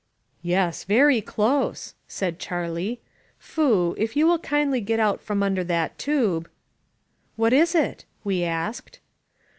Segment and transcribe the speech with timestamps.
[0.41, 2.97] "Yes, very close," said CharKe.
[3.37, 6.49] "Foo, if you will kindly get out from under that tube...."
[7.35, 8.99] "What was it?" we asked.